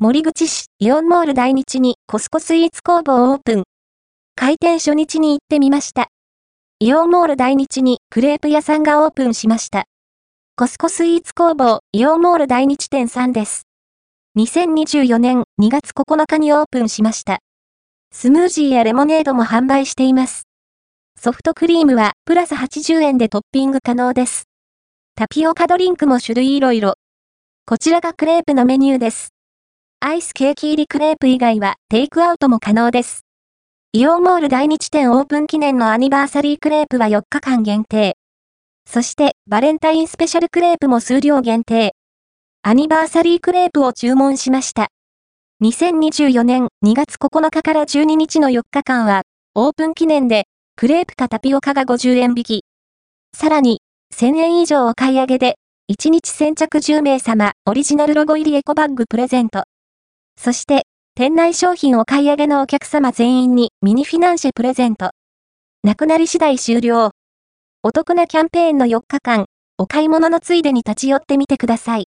[0.00, 3.64] 森口市イオンモール大日にコスコスイーツ工房オープン。
[4.36, 6.06] 開店初日に行ってみました。
[6.78, 9.86] イオンモール大日にクレープ屋さんがオープンしました。
[10.54, 13.62] コスコスイーツ工房イオンモール大日店さんです。
[14.36, 17.40] 2024年2月9日にオープンしました。
[18.12, 20.44] スムージーやレモネードも販売しています。
[21.20, 24.44] ソフトクリームはプラス80円でトッピング可能です。
[25.16, 26.94] タピオカドリンクも種類いろいろ。
[27.66, 29.30] こちらがクレープのメニューです。
[30.00, 33.26] アイスケーキ入りクレープ以外はテイクアウトも可能です。
[33.92, 38.16] イオンモール第日店オープン記念のアニバーサリークレープは4日間限定。
[38.88, 41.94] そしてバレンタインスペシャルクレープも数量限定。
[42.62, 44.88] アニバーサリークレープを注文しました。
[45.64, 49.22] 2024年2月9日から12日の4日間は、
[49.56, 50.44] オープン記念で、
[50.76, 52.64] クレープかタピオカが50円引き。
[53.36, 53.82] さらに、
[54.14, 55.56] 1000円以上お買い上げで、
[55.92, 59.64] 1日先着10名様オリジナルロゴ入りエコバッグプレゼント。
[60.38, 60.82] そして、
[61.16, 65.10] 店内商品お買い上げのお客様全員にミニフィナンシェプレゼント。
[65.82, 67.10] なくなり次第終了。
[67.82, 69.46] お得なキャンペーンの4日間、
[69.78, 72.06] お買い物のついでに立ち寄ってみてください。